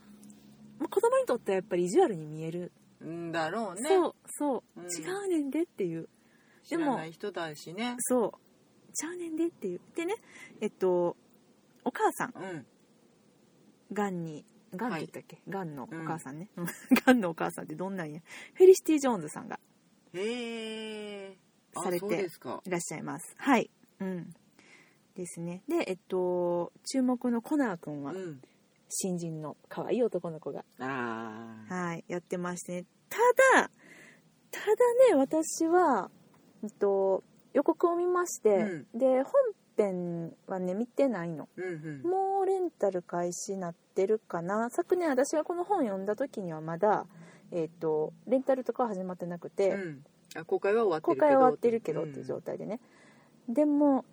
[0.79, 2.71] まあ子供にとってはやっぱり意地悪に見える、
[3.03, 3.89] んだろうね。
[3.89, 4.87] そうそう、うん。
[4.87, 6.09] 違うねんでっていう。
[6.63, 7.95] 知らない人だしね。
[7.99, 8.33] そ
[8.89, 8.93] う。
[8.93, 9.81] ちゃうねんでっていう。
[9.95, 10.15] でね
[10.61, 11.15] えっと
[11.83, 12.33] お母さん。
[12.35, 12.65] うん。
[13.93, 16.05] がんにがんって言ったっけ、がんのおうん。
[16.05, 16.67] 母さんね、う ん
[17.05, 18.19] がんのお母さんってどんなんや？
[18.53, 19.59] フェリシティ・ジョーンズさんが。
[20.13, 21.37] へえ
[21.73, 23.33] されていらっしゃいます。
[23.37, 23.69] はい。
[23.99, 24.33] うん。
[25.15, 25.63] ですね。
[25.67, 28.41] でえっと注目のコナー君はうん
[28.89, 32.85] 新人の可愛い男の子がああはい、やってましてね。
[33.09, 33.17] た
[33.59, 33.69] だ、
[34.51, 34.75] ただ
[35.09, 36.09] ね、私は、
[36.63, 37.23] えっと、
[37.53, 39.33] 予告を見まして、で、本
[39.77, 41.47] 編はね、見てないの。
[41.55, 41.67] うんう
[42.05, 44.69] んもうレンタル開始になってるかな。
[44.69, 47.05] 昨年私がこの本読んだ時にはまだ、
[47.51, 52.79] えっと、レンタルとかは始まってなくて、うんあ公開は終わって公るけど開は終わってるけどっていう状態でね。
[53.49, 54.05] でも、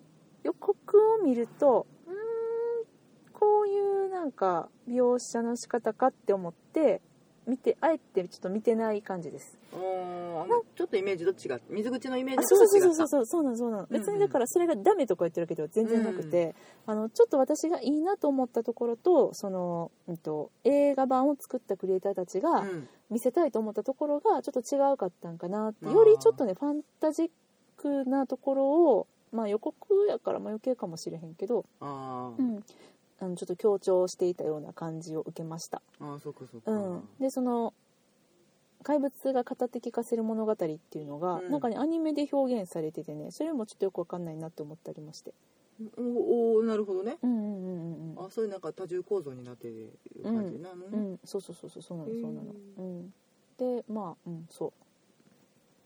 [0.43, 1.87] 予告を見ると、
[4.25, 6.99] なんか描写の仕方かって思って、
[7.45, 9.55] 見て、あえてちょっと見てない感じです。
[9.71, 13.87] あーあのちょっとイメージと違う水口のイメーあジそうそうそうそうそうそうそうなの、うんうん。
[13.91, 16.55] 別にだからそれがダメとか言ってるわけでは全然なくて、
[16.87, 22.87] あのちょっと私がいいなと思ったところとその、うん、と映画版を作ったクリエイターたちがうん。
[23.11, 25.93] 見せたいと思ったところがちょっと違うかったんかなってあー。
[25.93, 27.29] よりちょっとねファンタジッ
[27.77, 29.75] クなところをまあ予告
[30.09, 32.63] やからまあ余計かもしれへんけど、うん、
[33.19, 35.81] あのちょっと強調していたような感じを受けました。
[35.99, 36.71] あーそうかそうか。
[36.71, 37.73] うん、でその
[38.83, 41.49] 怪物が語って聞かせる物語っていうのが、うん。
[41.49, 45.33] なんかねアニメで表現されててねそれもちょっとよくわかんないなって思ったりまして。
[45.97, 47.17] おおなるほどね。
[47.21, 48.15] うんうんうんうん。
[48.17, 50.87] うんあそういうなんか多重構造になってる感じなの？
[50.87, 51.19] ね、うん。
[51.23, 52.53] そうそうそうそうそうなのそうなの。
[52.77, 53.13] うん。
[53.57, 54.73] でまあうんそ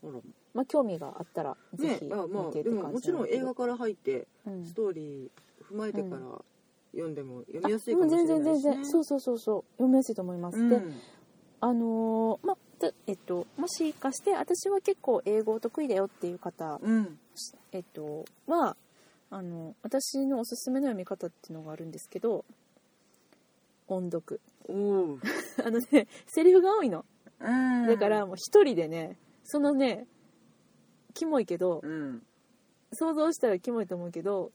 [0.02, 0.08] う。
[0.08, 0.20] あら。
[0.52, 4.64] まあ興味があったらぜねひあまあ見てってでももちろん映画から入ってうん。
[4.64, 5.30] ストーリー
[5.72, 6.20] 踏まえてから
[6.92, 8.74] 読んでも読みやすいかもしれ全然全ないしね。
[8.74, 11.00] 然そうそうそうそう読みやすいと思います、でうん。
[11.60, 12.56] あのーま
[13.06, 17.18] えっともしかして私は結構英語得意だよっていう方うん。
[17.72, 18.76] えっと、は
[19.30, 22.44] あの私のおすすめの読み方っていうのがあるんですけど
[23.86, 24.40] 音読。
[25.64, 27.04] あのねセリフが多いの。
[27.40, 27.86] うん。
[27.86, 30.06] だからもう一人でねそのね
[31.12, 32.22] キモいけどうん。
[32.92, 34.50] 想像したらキモいと思うけど、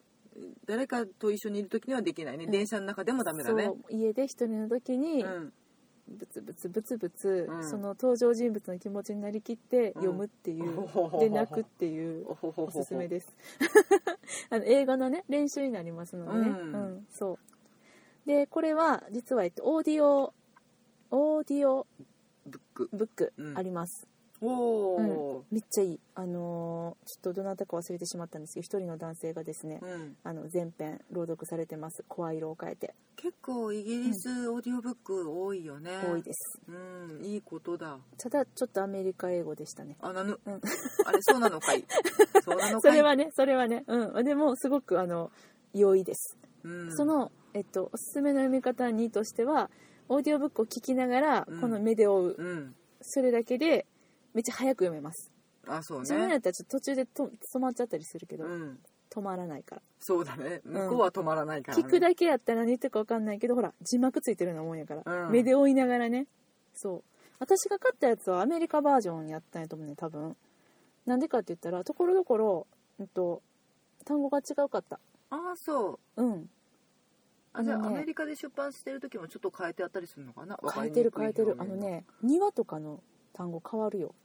[0.66, 2.52] 誰かと一緒にいる時にはできないね、うん。
[2.52, 3.66] 電車の中でもダメだね。
[3.66, 3.78] そう。
[3.90, 5.54] 家で一人の時にうん。
[6.08, 7.70] ブツブツブツブツ、うん。
[7.70, 10.88] その登場人物の気持ちになりきって読むっていう、
[11.20, 13.36] で泣くっていうおすすめです。
[14.52, 16.74] あの英語のね練習になりますのでね、うん。
[16.74, 17.40] うんそ
[18.26, 18.28] う。
[18.28, 20.34] でこれは実は、えっと、オーディオ
[21.12, 21.88] オーディオ
[22.46, 22.90] ブック。
[22.94, 23.58] ブックうん。
[23.58, 24.08] あります、
[24.48, 26.00] おおめっちゃいい。
[26.16, 30.18] あのーちょっとどなたか忘れてしまったんですけど一人の男性がですね、うん。
[30.24, 32.04] あの全編朗読されてます。
[32.08, 32.96] 声色を変えて。
[33.16, 36.60] 結構イギリスオーディオブック多いよね、多いです。
[36.68, 36.72] う
[37.22, 37.26] ん。
[37.26, 37.98] いいことだ。
[38.18, 39.98] ただちょっとアメリカ英語でしたね。
[40.02, 40.62] あなぬ、うん。
[41.06, 41.86] あれそうなのかい？
[42.44, 42.92] そうなのかい？
[42.92, 43.84] それはねそれはね。
[43.88, 44.26] うん。
[44.26, 45.32] でもすごくあの
[45.74, 46.38] 良いです。
[46.64, 49.70] うん、その、えっと、おすすめの読み方にとしては
[50.10, 51.62] オーディオブックを聞きながら、うん。
[51.62, 52.36] この目で追う。
[52.38, 52.76] うん。
[53.02, 53.86] それだけで
[54.36, 55.32] めっちゃ早く読めます。
[55.68, 56.02] あそうね。
[56.02, 58.80] 自分やったらちょっと途中でと止まっちゃったりするけど、うん。
[59.10, 60.62] 止まらないから、そうだね。
[60.66, 61.84] 向こうは止まらないから、ね。
[61.84, 65.32] 聞くだけやったら何言ってるか分かんないけどほら字幕ついてるようなもんやから、うん。
[65.32, 66.28] 目で追いながらね。
[66.74, 67.04] そう。
[67.40, 70.36] 私が買ったやつはアメリカバージョンやったんやと思うね多分。
[71.06, 72.68] なんでかって言ったらところどころ、
[73.00, 73.42] うんと、
[74.04, 75.00] 単語が違うかった。
[75.30, 76.24] ああそう。
[76.24, 76.50] うん。
[77.54, 80.58] あじゃあ、ねアメリカで出版してる時もちょっと変えてあったりするのかな？
[80.74, 81.56] 変えてる変えてる。
[81.58, 83.02] あのね庭とかの
[83.34, 84.16] 単語変わるよ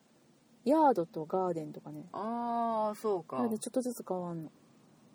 [0.64, 2.04] ヤードとガーデンとかね。
[2.12, 3.36] ああそうか。
[3.36, 4.50] なのでちょっとずつ変わんの、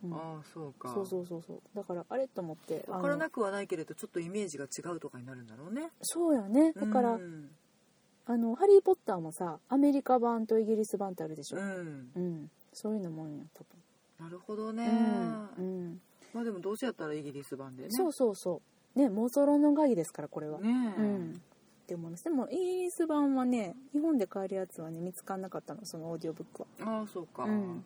[0.03, 0.89] うん、ああそうか。
[0.93, 1.61] そうそうそうそう。
[1.75, 5.89] だからあれと思って分からなくはないけれどちょっとイメージが違うとかになるんだろうね。
[6.01, 6.73] そうやね。
[6.73, 7.49] だから、うん、
[8.25, 12.11] あの「ハリー・ポッター」もさアメリカ版とイギリス版ってあるでしょ、うん。
[12.15, 12.51] うん。
[12.73, 13.63] そういうのもんや多
[14.23, 14.87] なるほど分、ね、
[15.57, 15.65] うん。
[15.65, 16.01] うん。
[16.33, 17.89] まあでもどうせやったらイギリス版でね。
[17.91, 18.61] そうそうそ
[18.95, 18.99] う。
[18.99, 21.41] ね妄想論の会議ですからこれは、ねえ、うん
[21.85, 22.23] って思います。
[22.23, 26.99] でもイギリス版はね日本で買えるやつはね見つからなかったのそのオーディオブックは。
[26.99, 27.43] ああそうか。
[27.43, 27.85] うん。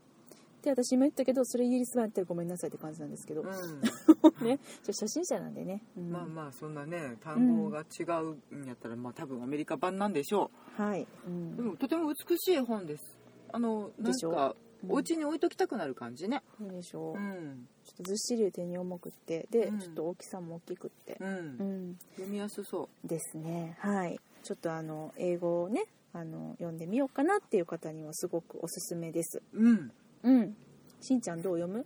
[0.61, 3.47] で私今言ったけどそれイギリス版やったらごめんなさいって感じなんですけど、うん。
[4.45, 4.57] ね。
[4.83, 6.11] ちょ初心者なんでね、うん。
[6.11, 8.03] まあまあそんなね単語が違
[8.51, 11.55] うんやったら、まあ多分アメリカ版なんでしょはい、うう、ん。
[11.57, 13.17] でもとても美しい絵本です。
[13.51, 14.55] あのなんでしょかう。
[14.65, 16.41] んお家に置いときたくなる感じね。
[16.57, 17.13] そうでしょ。
[17.13, 17.67] う、うん。
[17.85, 19.79] ちょっとずっしり手に重くってで、うん。
[19.79, 21.17] ちょっと大きさも大きくって。
[21.19, 21.97] うん、うん。
[22.15, 23.77] 読みやすそですね。
[23.79, 24.19] はい。
[24.43, 29.41] ちょっとあの英語をねあの読んでみようかなっていう方にはすごくおすすめです。
[29.53, 29.91] ううん。
[30.23, 30.55] うん。
[31.01, 31.85] しんちゃんどう読む？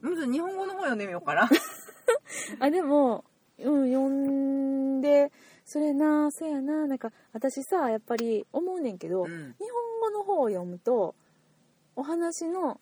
[0.00, 1.48] まず日本語の方読んでみようかな。
[2.60, 3.24] あでも
[3.58, 5.30] うん読んで
[5.64, 9.28] それなそやななんか私さやっぱり思うねんけど、うん。
[9.28, 11.14] 日本語の方を読むと
[11.96, 12.80] お話の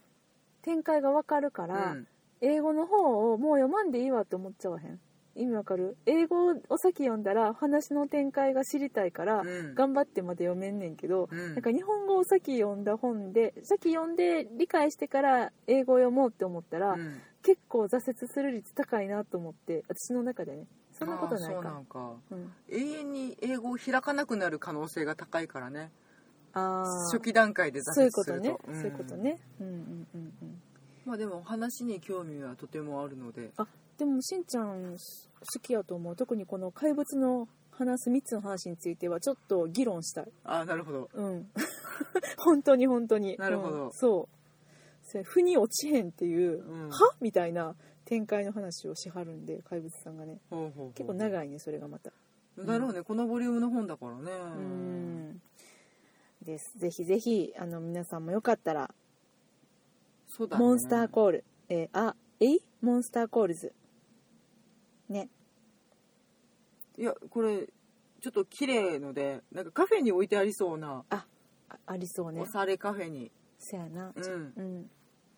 [0.63, 2.07] 展開がわかるから、うん。
[2.41, 4.99] 英語の方をもう読まんでいいわって思っちゃわへん？
[5.37, 5.97] 意味わかる？
[6.07, 9.75] 英語を先読んだら話の展開が知りたいから、うん。
[9.77, 11.55] 頑張ってまで読めんねんけど、うん。
[11.55, 22.13] なんか日本語を先読んだ本で先読んで理解してから英語を読もうって思ったら、うん結構挫折する率高いなと思って私の中でねそんなことないあーそうなかんか。
[22.31, 22.53] うん。
[22.69, 25.91] 永遠に英語を開かなくなる可能性が高いからね。
[26.53, 26.85] あー。
[27.13, 29.39] 初期段階で挫そういう折するとことね、そういうことね。
[29.61, 30.63] うんうんうんうん。
[31.05, 33.51] まあでも話に興味はとてもあるので。
[33.57, 33.67] あ
[33.99, 36.17] でもしんちゃん好きやと思う。
[36.17, 40.33] 特にこの怪物の話す3つの話についてはちょっと議論したい。
[40.45, 41.09] ああなるほど。
[41.15, 41.51] うん。
[42.39, 43.37] 本当に本当に。
[43.39, 43.85] なるほど。
[43.87, 43.93] うん。
[43.93, 44.42] そう
[45.13, 46.89] それ腑に落ちへんっていう、うん。
[46.89, 46.97] は？
[47.21, 50.39] みたいな展開の話をしはるんで怪物さんがね。
[50.95, 52.13] 結構長いねそれがまた。
[52.57, 54.33] だろうねこのボリュームの本だからね。
[54.33, 55.43] うん。
[56.43, 56.79] です。
[56.79, 58.91] ぜひぜひあの皆さんもよかったら
[60.29, 60.65] そうだね。
[60.65, 62.61] モンスターコール、えーあえい？
[62.81, 63.75] モンスターコールズ。
[65.11, 65.29] ね。
[66.97, 67.67] いやこれ
[68.23, 71.27] ちょっと綺麗のでなんかカフェに置いてありそうなあ
[71.69, 72.41] あありそうね。
[72.41, 73.31] おしゃれカフェに。
[73.59, 74.13] せやな。
[74.17, 74.53] うん。
[74.57, 74.91] うん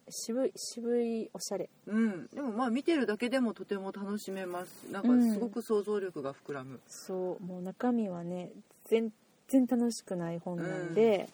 [0.08, 1.68] 渋い渋いおしゃれ。
[1.86, 2.26] うん。
[2.28, 4.90] でもまあ見てるだけでもとても楽しめます。
[4.90, 6.80] なんかすごく想像力が膨らむ。
[6.86, 7.44] そう。
[7.44, 8.50] もう中身はね
[8.90, 9.12] 全
[9.48, 11.28] 然楽しくない本なんで、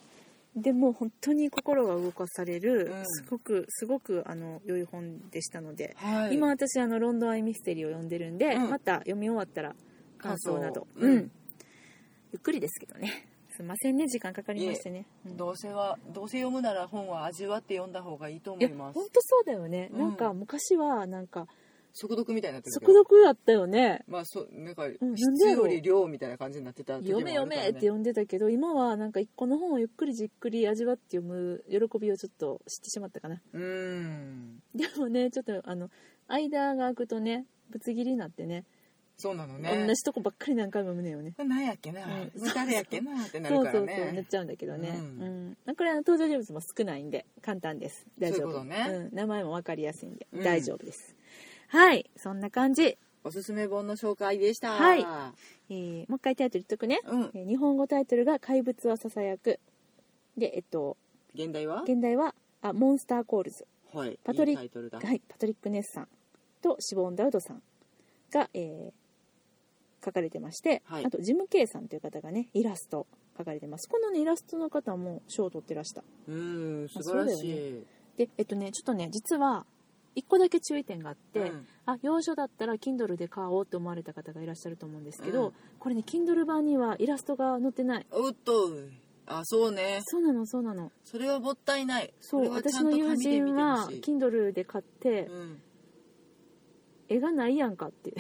[0.57, 3.03] でも本当に心が動かされる、うん。
[3.07, 6.35] すごくすごくあの良い本でしたので、はい。
[6.35, 9.75] 今私あのロンドンアイミステリーを読んでるんで、うんまた読み終わったら
[10.19, 11.31] 感想などうん
[12.33, 13.27] ゆっくりですけどね
[13.61, 15.37] すいませんね時間かかりましてね、うん。
[15.37, 18.95] どうせはどうせ読むなら本は味わって読んだ方がいいと思います。
[18.95, 19.99] 本当そうだよね、うん。
[19.99, 21.47] なんか昔はなんか
[21.93, 24.03] 速読みたいにな速ど読だったよね。
[24.09, 33.43] まあそなんか質より量みたいな感じになってた時もあ読め読めって読んでたけど今はなんか一個の本をゆっくりじっくり味わって読む喜びをちょっと知ってしまったかな。
[33.53, 34.63] うーん。
[34.75, 35.91] でもねちょっとあの
[36.29, 38.65] 間が空くとねぶつ切りになってね
[39.21, 39.87] そうなのね。
[39.87, 41.35] 同じとこばっかり何回も読むねよね。
[41.37, 42.33] 何やっけな、うん。
[42.55, 43.23] 誰やっけな？
[43.23, 43.97] ってなそうそうるからね。
[44.05, 45.51] そうなっちゃうんだけどね、ううん。
[45.51, 48.07] んこれは登場人物も少ないんで簡単です。
[48.19, 48.65] 大丈夫。
[48.65, 48.87] ね。
[48.89, 50.43] うん、名前も分かりやすいんで、うん。
[50.43, 51.15] 大丈夫です。
[51.69, 52.11] はい。
[52.17, 54.73] そんな感じ、おすすめ本の紹介でした。
[54.73, 55.07] はい。
[55.69, 57.31] えーもう一回タイトル言っとくね、うん。
[57.35, 59.61] えー日本語タイトルが「怪物はささやく」
[60.37, 60.97] でえっと
[61.35, 61.83] 現代は？
[61.83, 63.67] 現代はあモンスターコールズ。
[63.93, 64.19] はい。
[64.25, 64.99] パトリいいタイトルだ。
[64.99, 66.09] はい、パトリック・ネスさん
[66.63, 67.63] とシボン・ダウドさん
[68.31, 69.00] が、えー
[70.05, 71.05] 書かれてまして、はい。
[71.05, 73.89] あとジム・ケイさんという方がねイラスト書かれてます。
[73.89, 76.03] このねイラストの方も賞を取ってらした。
[76.29, 77.85] うーん素晴らしい、
[78.17, 79.65] でえっとねちょっとね実は
[80.17, 81.67] 1個だけ注意点があって、うん。
[81.87, 85.53] あ洋書だったら Kindle で買おうと思われた方がいらっしゃると思うんですけど、うん。
[85.79, 88.07] これね Kindle 版にはイラストが載ってない。
[88.11, 88.71] おっと。
[89.27, 90.01] あそうね。
[90.03, 90.91] そうなのそうなの。
[91.05, 92.13] それはもったいない。
[92.21, 95.63] そう私の友人は Kindle で買って、うん。
[97.09, 98.13] 絵がないやんかって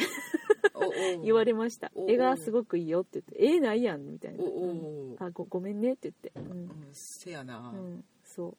[1.22, 1.90] 言われました。
[2.08, 3.56] 絵がすごくいいよって言って。
[3.56, 4.44] 絵ないやんみたいな。
[4.44, 6.32] うんあごごめんねって言って。
[6.36, 6.64] ううん。
[6.64, 8.04] んせやな、うん。
[8.24, 8.56] そ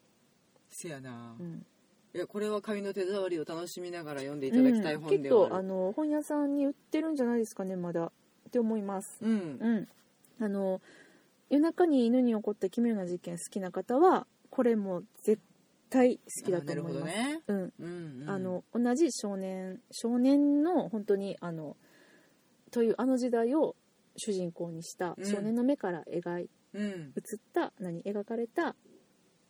[0.69, 1.65] せやな、ううん。
[2.13, 5.63] いやこれは紙の手触りを楽しみながら読んでいただきたいうん本ではある。
[5.63, 8.05] の本屋さんに売ってるんじゃないですかねまだ。
[8.05, 8.11] っ
[8.51, 9.17] て思います。
[9.21, 9.57] うん。
[9.59, 9.87] うん。
[10.43, 10.81] あの
[11.49, 15.41] 夜中に犬に起こった奇妙な事件好きな方はこれも絶
[15.89, 17.13] 対好きだと思います。
[17.13, 17.41] あなるほどね。
[17.47, 17.73] うん。
[17.79, 21.77] うん、うん、あの同じ少年少年の本当にあの
[22.71, 23.75] というあの時代を
[24.17, 25.25] 主人公にしたうん。
[25.25, 26.83] 少年の目から描いうん。
[26.83, 27.11] 映っ
[27.53, 28.75] た何描かれた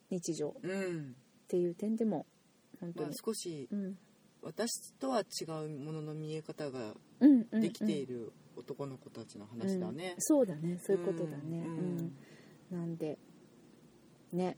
[0.09, 1.15] 日常っうん。
[1.47, 2.25] ていう点でも
[2.79, 3.97] 本当まあに、少しうん。
[4.43, 10.13] 私とは違うものの見え方がうんうんできている男の子たちの話だね。
[10.15, 10.77] うん、そうだね。
[10.83, 11.63] そういうことだね。
[11.65, 11.97] ううん。
[11.97, 12.11] ん、
[12.71, 13.17] なんで
[14.33, 14.57] ね。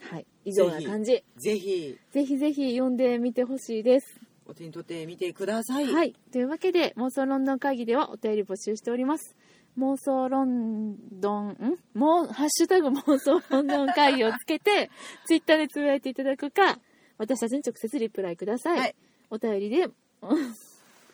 [0.00, 0.26] はい。
[0.44, 1.22] 以上な感じ。
[1.36, 1.98] ぜひ。
[2.12, 6.14] ぜひぜひ読んでみてほしいですお手に取ってみてくださいはい。
[6.32, 9.36] というわけで、妄想ロンドン会議ではお便り募集しております。
[9.78, 11.78] 妄想ロンドン、ん？
[11.98, 14.90] もう、ハッシュタグ 妄想ロンドン会議をつけて、
[15.26, 16.80] ツイッターでつぶやいていただくか、
[17.18, 18.78] 私たちに直接リプライください。
[18.78, 18.94] はい
[19.32, 19.86] お便りで、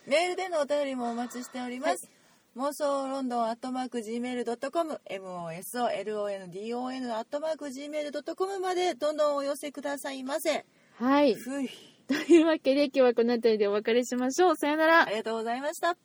[0.07, 2.09] メールでのお便りもお待ちしております、
[2.55, 10.65] 妄想ロンドンアットマーク Gmail.com MOSOLONDON アットマーク Gmail.com までどんどんお寄せくださいませ
[10.95, 11.35] はい。
[11.35, 11.69] ふい
[12.07, 14.55] というわけで、今日はこの辺りでお別れしましょう。
[14.55, 15.09] さよならあ。
[15.09, 15.97] りがとうございました